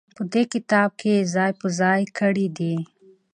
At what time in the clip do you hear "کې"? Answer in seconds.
0.99-1.11